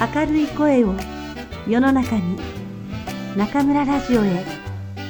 [0.00, 0.94] 明るい声を
[1.68, 2.38] 世の中に
[3.36, 4.46] 中村ラジオへ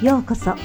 [0.03, 0.57] ようこそ。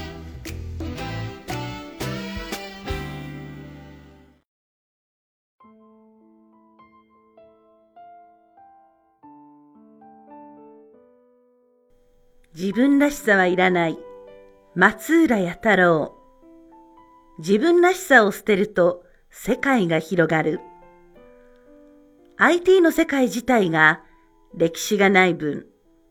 [12.55, 13.99] 自分らしさはいらない。
[14.73, 16.16] 松浦弥太郎。
[17.38, 20.62] 自分らしさを捨てると世界が広がる。
[22.38, 24.02] IT の世界自体が
[24.58, 25.66] 歴史がない分、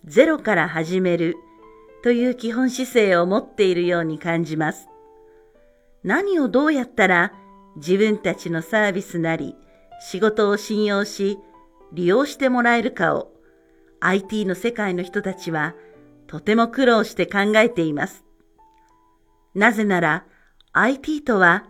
[0.04, 1.36] ゼロから始める
[2.02, 4.88] という基本姿勢を持っているように感じます。
[6.02, 7.32] 何をどうやったら
[7.76, 9.56] 自分たちのサービスなり
[10.00, 11.38] 仕事を信用し
[11.94, 13.32] 利用してもらえるかを
[14.00, 15.74] IT の世界の人たちは
[16.26, 18.24] とても苦労して考えています。
[19.54, 20.26] なぜなら
[20.74, 21.64] IT とは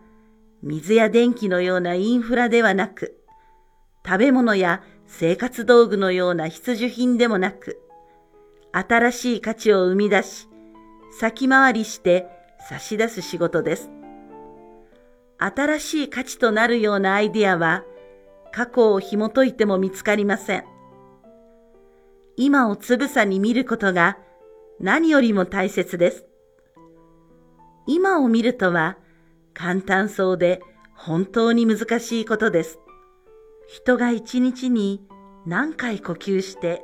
[0.62, 3.20] 水や電気のようなインフラではなく
[4.04, 4.82] 食べ物や
[5.16, 7.80] 生活道具のような必需品でもなく、
[8.72, 10.48] 新しい価値を生み出し、
[11.20, 12.26] 先回りして
[12.68, 13.90] 差し出す仕事です。
[15.38, 17.84] 新しい価値となるようなアイディアは、
[18.52, 20.64] 過去を紐解いても見つかりません。
[22.36, 24.18] 今をつぶさに見ることが
[24.80, 26.26] 何よりも大切です。
[27.86, 28.98] 今を見るとは
[29.52, 30.60] 簡単そうで
[30.96, 32.80] 本当に難しいことです。
[33.68, 35.02] 人が一日に
[35.46, 36.82] 何回呼吸して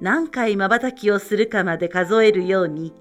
[0.00, 2.92] 何回瞬きをするかまで数えるように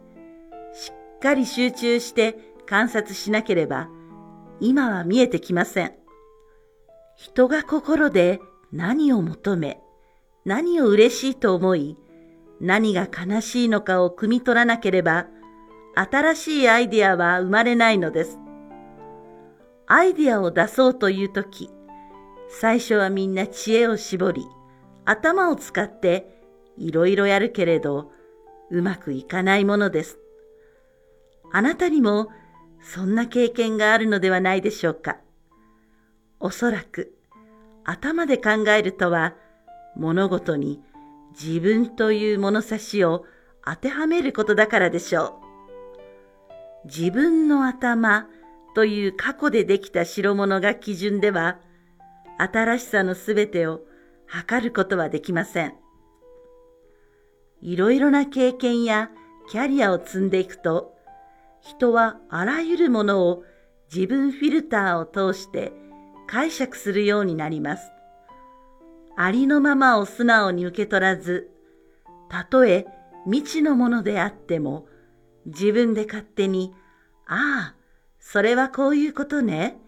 [0.74, 3.90] しっかり集中して観察しなければ
[4.60, 5.94] 今は見えてきません。
[7.16, 8.40] 人が心で
[8.72, 9.80] 何を求め
[10.46, 11.98] 何を嬉しいと思い
[12.60, 15.28] 何が悲しいのかを汲み取らなければ
[15.96, 18.40] 新しいアイディアは生まれないのです。
[19.86, 21.70] アイディアを出そうというとき、
[22.56, 24.46] 最初はみんな知恵を絞り、
[25.06, 26.40] 頭を使って
[26.78, 28.12] いろいろやるけれど、
[28.70, 30.20] うまくいかないものです。
[31.52, 32.30] あなたにも
[32.80, 35.18] そんな経験があるのではないでしょうか。
[36.40, 37.16] おそらく
[37.84, 39.34] 頭で考えるとは
[39.96, 40.80] 物事に
[41.32, 43.26] 自分という物差しを
[43.66, 45.40] 当てはめることだからでしょ
[46.86, 46.88] う。
[46.88, 48.28] 自分の頭
[48.76, 51.58] という過去でできた代物が基準では
[52.38, 53.82] 新しさのすべてを
[54.26, 55.74] 測ることはできません。
[57.62, 59.10] いろいろな経験や
[59.50, 60.94] キャリアを積んでいくと、
[61.62, 63.44] 人はあらゆるものを
[63.94, 65.72] 自分フィルターを通して
[66.28, 67.92] 解釈するようになります。
[69.16, 71.52] ありのままを素直に受け取らず、
[72.30, 72.86] たとえ
[73.26, 74.88] 未知のものであっても、
[75.46, 76.74] 自分で勝手に、
[77.28, 77.76] ああ、
[78.20, 79.80] それはこういうことね、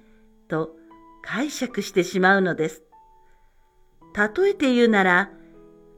[0.48, 0.76] と
[1.25, 2.84] 解釈してしまうのです。
[4.16, 5.31] 例えて言うなら、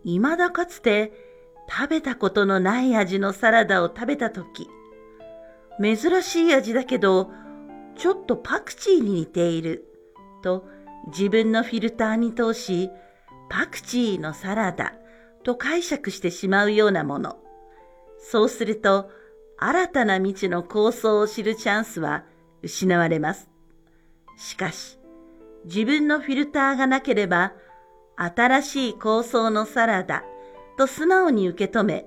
[0.04, 1.12] 未だかつて
[1.70, 4.70] 食べたことのない味のサラダを食べたとき、
[5.82, 7.30] 珍しい味だけど、
[7.96, 9.86] ちょっとパクチーに似ている、
[10.42, 10.66] と
[11.08, 12.90] 自分のフィルターに通し、
[13.50, 14.94] パクチーのサラダ
[15.44, 17.38] と解釈してしまうようなもの。
[18.20, 19.10] そうすると、
[19.60, 22.24] 新たな未知の構想を知るチャンスは
[22.62, 23.50] 失われます。
[24.38, 24.97] しかし、
[25.68, 27.52] 自分のフィルターがなければ、
[28.16, 30.24] 新しい構想のサラダ
[30.78, 32.06] と素直に受け止め、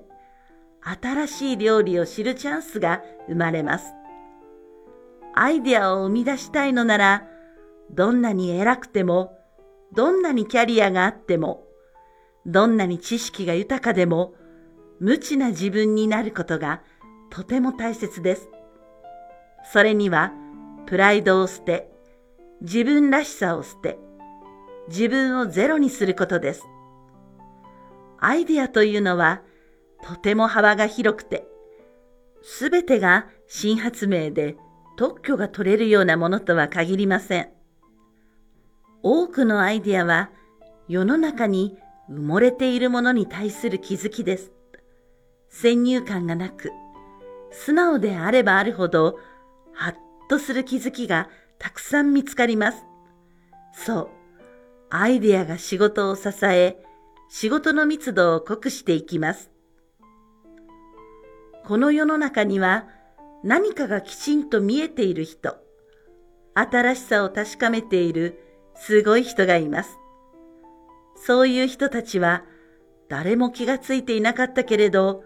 [0.81, 3.93] 新しい料理を知るチャンスが生まれます。
[5.35, 7.27] アイデアを生み出したいのなら、
[7.91, 9.37] どんなに偉くても、
[9.93, 11.67] どんなにキャリアがあっても、
[12.47, 14.33] どんなに知識が豊かでも、
[14.99, 16.81] 無知な自分になることが
[17.29, 18.49] とても大切です。
[19.71, 20.33] それには、
[20.87, 21.90] プライドを捨て、
[22.61, 23.97] 自分らしさを捨て、
[24.87, 26.63] 自分をゼロにすることです。
[28.19, 29.41] アイデアというのは、
[30.03, 31.47] とても幅が広くて、
[32.43, 34.57] すべてが新発明で
[34.95, 37.49] 特許が取れるようなものとは限りません。
[39.03, 40.29] 多くのアイデアは
[40.87, 41.77] 世の中に
[42.09, 44.51] 埋もれているものに対する気づきです。
[45.49, 46.71] 先入観がなく、
[47.51, 49.17] 素直であればあるほど、
[49.73, 49.95] はっ
[50.29, 51.29] とする気づきが
[51.61, 52.83] たくさん見つかります。
[53.71, 54.09] そう。
[54.89, 56.83] アイデアが仕事を支え、
[57.29, 59.51] 仕事の密度を濃くしていきます。
[61.63, 62.87] この世の中には
[63.43, 65.55] 何かがきちんと見えている人、
[66.55, 68.39] 新しさを確かめている
[68.73, 69.99] すごい人がいます。
[71.15, 72.43] そういう人たちは
[73.07, 75.23] 誰も気がついていなかったけれど、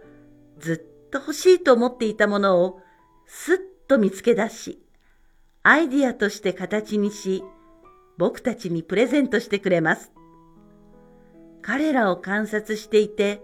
[0.60, 2.82] ずっと欲しいと思っていたものを
[3.26, 4.85] すっと見つけ出し、
[5.68, 7.44] アイディアとして形にし、
[8.20, 10.12] 僕たちにプレゼントしてくれます。
[11.64, 13.42] 彼らを観察していて、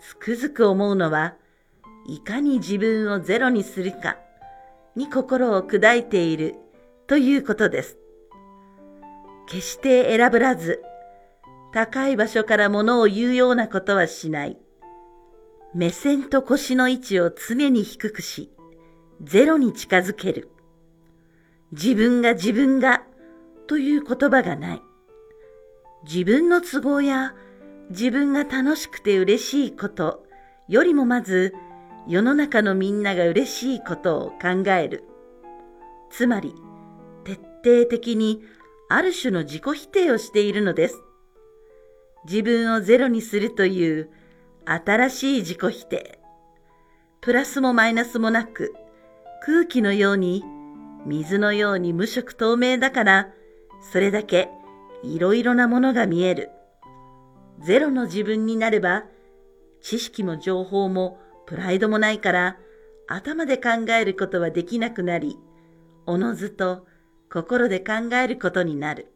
[0.00, 1.34] つくづく思うのは、
[2.06, 4.16] いかに自分をゼロにするか
[4.96, 6.54] に心を砕いている
[7.06, 7.98] ということです。
[9.46, 10.82] 決して選ぶらず、
[11.74, 14.56] 高い場所から物を言うようなことはしない。
[15.74, 18.50] 目線と腰の位置を常に低くし、
[19.20, 20.48] ゼロに近づける。
[21.72, 23.02] 自分が自分が
[23.66, 24.82] という言葉がない。
[26.04, 27.34] 自分の都合や
[27.90, 30.24] 自分が楽しくて嬉しいこと
[30.68, 31.54] よりもまず
[32.06, 35.04] 世の中のみんなが嬉しいことを考える。
[36.10, 36.54] つまり、
[37.24, 38.42] 徹底的に
[38.88, 41.02] ある種の自己否定をしているのです。
[42.24, 44.10] 自分をゼロにするという
[44.64, 46.18] 新しい自己否定。
[47.20, 48.74] プラスもマイナスもなく、
[49.44, 50.42] 空気のように、
[51.06, 53.28] 水のように無色透明だから、
[53.92, 54.48] それだけ
[55.02, 56.50] いろいろなものが見える。
[57.60, 59.04] ゼロの自分になれば、
[59.80, 62.56] 知識も情報もプライドもないから、
[63.06, 65.38] 頭で考えることはできなくなり、
[66.06, 66.86] おのずと
[67.30, 69.12] 心で考えることになる。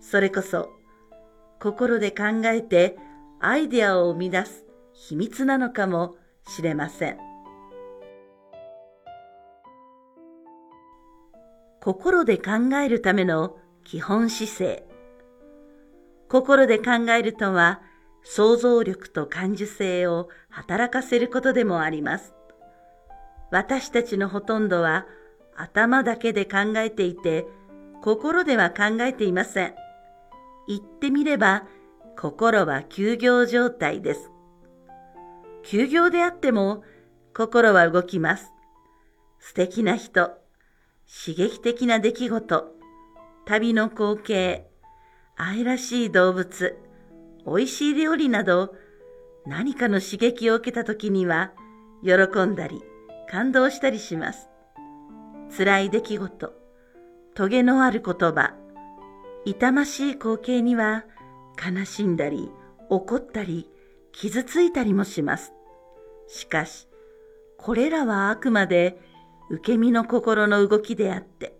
[0.00, 0.68] それこそ、
[1.60, 2.96] 心で考えて
[3.40, 7.31] アイデアを生み出す秘密なのかもしれません。
[11.84, 14.86] 心で考えるための基本姿勢。
[16.28, 17.82] 心で考えるとは、
[18.22, 22.34] 想像力と感受性を働かせることでもあります。
[23.50, 25.06] 私たちのほとんどは
[25.56, 27.46] 頭だけで考えていて、
[28.00, 29.74] 心では考えていません。
[30.68, 31.66] 言ってみれば、
[32.16, 34.30] 心は休業状態です。
[35.64, 36.84] 休業であっても、
[37.34, 38.52] 心は動きます。
[39.40, 40.40] 素敵な人、
[41.14, 42.74] 刺激的な出来事、
[43.44, 44.66] 旅の光景、
[45.36, 46.74] 愛らしい動物、
[47.46, 48.74] 美味しい料理など、
[49.46, 51.52] 何かの刺激を受けた時には、
[52.02, 52.82] 喜んだり、
[53.30, 54.48] 感動したりします。
[55.54, 56.54] 辛い出来事、
[57.34, 58.54] トゲのある言葉、
[59.44, 61.04] 痛ましい光景には、
[61.62, 62.50] 悲しんだり、
[62.88, 63.68] 怒ったり、
[64.12, 65.52] 傷ついたりもします。
[66.26, 66.88] しかし、
[67.58, 69.11] これらはあくまで
[69.50, 71.56] 受け身の心の動きであって、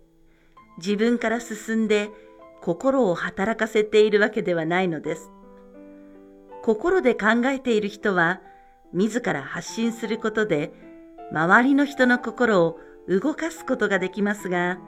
[0.79, 2.11] 自分から進んで
[2.63, 5.31] 心を働かせているわけではないのです。
[6.63, 8.41] 心で考えている人は、
[8.93, 10.73] 自ら発信することで、
[11.33, 14.79] 周りの人の心を動かすことができますが、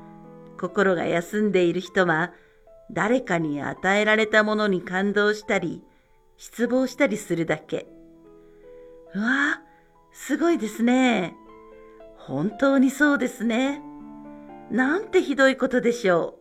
[0.61, 2.33] 心が休んでいる人は、
[2.93, 5.83] 誰かに与えられたものに感動したり、
[6.37, 7.89] 失望したりするだけ。
[9.15, 9.61] うわ
[10.13, 11.35] すごいですね。
[12.27, 13.83] 本当にそうですね。
[14.71, 16.39] なんてひどいことでしょ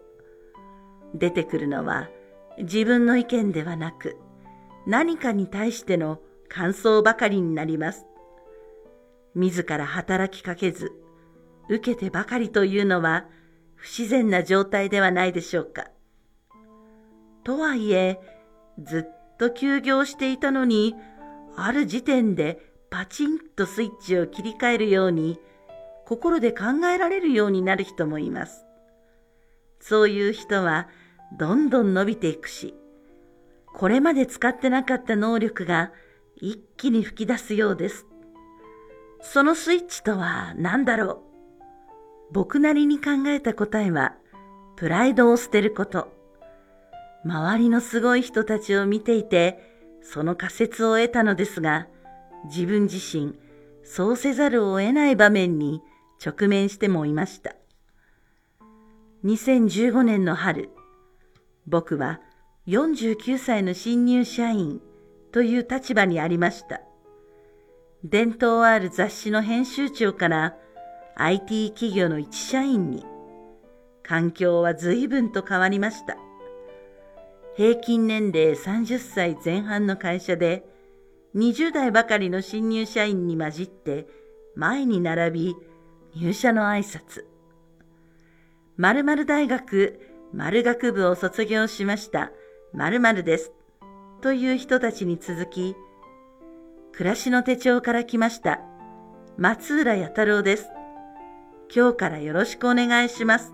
[1.13, 1.17] う。
[1.17, 2.09] 出てくるのは
[2.57, 4.17] 自分の意見ではなく、
[4.87, 8.05] 何かに対しての感想ばかりになります。
[9.35, 10.93] 自ら働きかけず、
[11.69, 13.25] 受けてばかりというのは
[13.75, 15.89] 不自然な状態ではないでしょうか。
[17.43, 18.21] とはいえ、
[18.81, 20.95] ずっと休業していたのに、
[21.57, 25.39] ある時点でパチンとスイッチを切り替えるように、
[26.05, 28.65] 心で考えられるようになる人もいます。
[29.79, 30.87] そういう人は
[31.37, 32.75] どんどん伸びていくし、
[33.73, 35.91] これまで使ってなかった能力が
[36.35, 38.05] 一気に吹き出すようです。
[39.21, 41.23] そのスイッチとは何だろ
[42.29, 42.33] う？
[42.33, 44.15] 僕なりに考えた答えは、
[44.75, 46.11] プライドを捨てること。
[47.25, 49.59] 周りのすごい人たちを見ていて、
[50.01, 51.87] その仮説を得たのですが、
[52.45, 53.37] 自分自身、
[53.83, 55.81] そうせざるを得ない場面に
[56.25, 57.55] 直面してもいました。
[59.25, 60.69] 2015年の春、
[61.67, 62.21] 僕は
[62.67, 64.81] 49歳の新入社員
[65.31, 66.81] という立場にありました。
[68.03, 70.55] 伝統ある雑誌の編集長から
[71.15, 73.05] IT 企業の一社員に、
[74.01, 76.17] 環境は随分と変わりました。
[77.55, 80.65] 平均年齢30歳前半の会社で、
[81.35, 84.07] 20代ばかりの新入社員に混じって
[84.55, 85.55] 前に並び
[86.15, 87.25] 入社の挨拶。
[88.77, 89.99] 〇〇大学
[90.31, 92.31] 〇学部を卒業しました
[92.73, 93.51] 〇〇です。
[94.21, 95.75] という人たちに続き、
[96.91, 98.61] 暮らしの手帳から来ました
[99.37, 100.69] 松浦弥太郎です。
[101.75, 103.51] 今日からよろしくお願いします。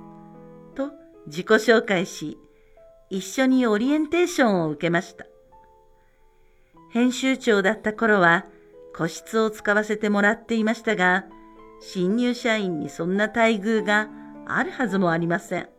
[0.75, 0.91] と
[1.27, 2.37] 自己紹介し、
[3.09, 5.25] 一緒にオリエンテーションを受けました。
[6.91, 8.45] 編集長だった頃は
[8.93, 11.25] 個室を使わせてもらっていましたが、
[11.79, 14.09] 新入社員にそんな待遇が
[14.45, 15.69] あるはずもありません。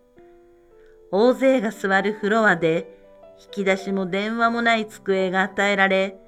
[1.11, 2.99] 大勢が座るフロアで
[3.41, 6.19] 引き出しも電話もない机が与えられ、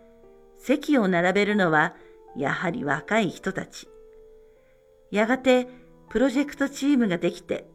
[0.59, 1.95] 席を並べるのは
[2.37, 3.89] やはり若い人たち。
[5.11, 5.69] やがて
[6.09, 7.67] プロジェクトチームができて、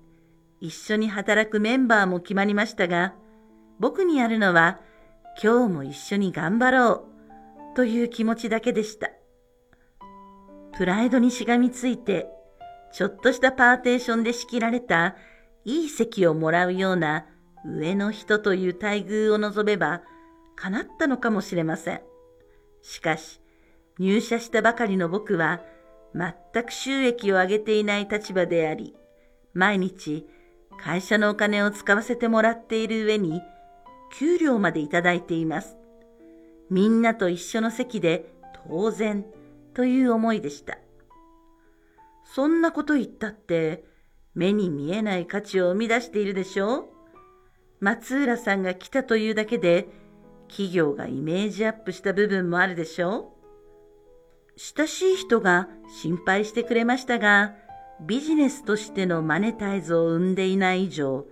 [0.60, 3.13] 一緒に働くメンバーも決まりましたが、
[3.80, 4.80] 僕にあるのは
[5.42, 7.08] 今日も一緒に頑張ろ
[7.74, 9.12] うという気持ちだけでした。
[10.77, 12.27] プライドにしがみついて、
[12.93, 15.15] ちょっとしたパーテーションで仕切られた
[15.65, 17.25] いい席をもらうような
[17.65, 20.03] 上の人という待遇を望めば
[20.55, 22.01] 叶ったのかもしれません。
[22.84, 23.41] しかし、
[23.98, 25.62] 入社したばかりの僕は
[26.13, 28.96] 全く収益を上げていない立場であり、
[29.53, 30.27] 毎日
[30.79, 33.41] 会社のお金を使わせてもらっている上に、
[34.13, 35.75] 給料までいただいています。
[36.69, 38.31] みんなと一緒の席で
[38.69, 39.25] 当然
[39.77, 40.79] という思いでした。
[42.25, 43.86] そんなこと言ったって
[44.34, 46.86] 目に見えない価値を生み出しているでしょう
[47.79, 49.88] 松浦さんが来たというだけで
[50.48, 53.36] 企業がイメージアップした部分もあるでしょ
[54.55, 55.69] う親しい人が
[56.01, 57.53] 心配してくれましたが、
[58.01, 61.27] ビジネスとしてのマネタイズを生んでいない以上、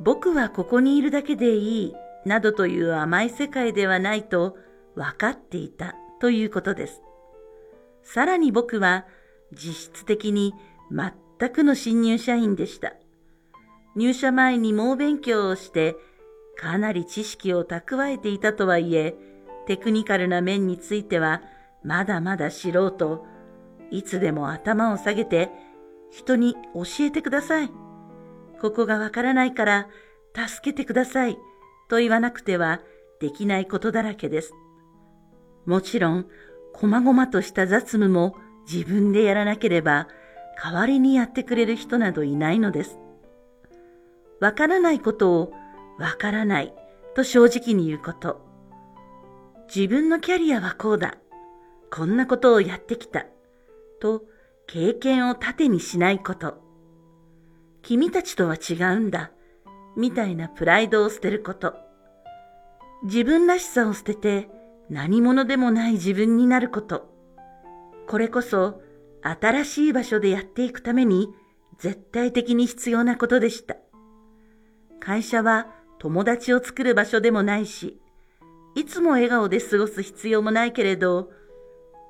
[0.00, 4.56] 僕はここにいるだけでいい、などという甘い世界ではないと
[4.94, 7.02] 分かっていたということです。
[8.02, 9.06] さらに僕は
[9.52, 10.54] 実質的に
[10.90, 12.94] 全くの新入社員でした。
[13.96, 15.96] 入社前に猛勉強をして、
[16.56, 19.14] かなり知識を蓄えていたとはいえ、
[19.66, 21.42] テクニカルな面については、
[21.82, 23.24] まだまだ素人、
[23.90, 25.50] いつでも頭を下げて、
[26.10, 27.70] 人に教えてください。
[28.60, 29.88] ここがわからないから
[30.34, 31.38] 助けてください
[31.88, 32.82] と言わなくては
[33.18, 34.52] できないことだらけです。
[35.66, 36.26] もちろん、
[36.72, 38.36] 細々とした雑務も
[38.70, 40.08] 自分でやらなければ
[40.62, 42.98] 代わりにやってくれる人などいないのです。
[44.40, 45.52] わからないことを
[45.98, 46.74] わからない
[47.14, 48.40] と正直に言うこと。
[49.74, 51.16] 自分のキャリアはこうだ。
[51.90, 53.26] こんなことをやってきた。
[54.00, 54.22] と
[54.66, 56.60] 経験を盾にしないこと。
[57.82, 59.30] 君たちとは違うんだ。
[59.96, 61.74] みたいなプライドを捨てること。
[63.02, 64.48] 自分らしさを捨てて
[64.90, 67.08] 何者でもない自分になること。
[68.08, 68.82] これこそ
[69.22, 71.28] 新しい場所でやっていくために
[71.78, 73.76] 絶対的に必要なことでした。
[74.98, 75.68] 会社は
[76.00, 78.00] 友達を作る場所でもないし、
[78.74, 81.30] いつも笑顔で過ごす必要もないけれど、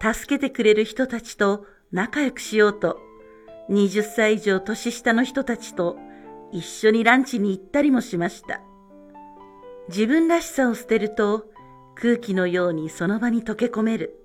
[0.01, 2.99] 助けてくれる人たちと仲良くしようと、
[3.69, 5.99] 20歳以上年下の人たちと
[6.51, 8.63] 一緒にランチに行ったりもしました。
[9.89, 11.50] 自分らしさを捨てると
[12.01, 14.17] 空気のようにその場に溶け込める。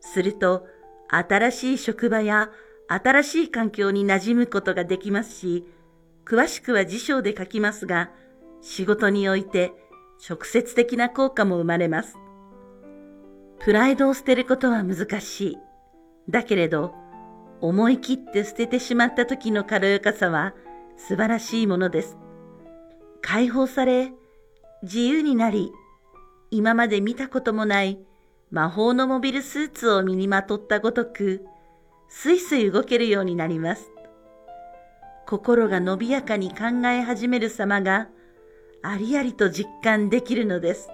[0.00, 0.66] すると
[1.08, 2.50] 新しい職場や
[2.86, 5.66] 新しい環境に馴染むことができますし、
[6.24, 8.10] 詳しくは辞書で書きますが、
[8.62, 9.72] 仕事において
[10.28, 12.16] 直接的な効果も生まれます。
[13.58, 15.58] プライドを捨てることは難しい。
[16.28, 16.94] だけれど、
[17.60, 20.54] 思い切って捨ててしまった時の軽やかさは
[20.96, 22.16] 素晴らしいものです。
[23.20, 24.12] 解放され、
[24.82, 25.72] 自由になり、
[26.50, 28.00] 今まで見たこともない
[28.50, 31.44] 魔法のモビルスーツを身にまとったごとく、
[32.08, 33.92] すいすい動けるようになります。
[35.28, 38.08] 心が伸びやかに考え始める様が
[38.82, 40.90] ありありと実感できるのです。